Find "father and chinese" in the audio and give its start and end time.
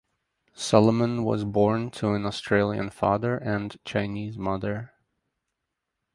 2.89-4.35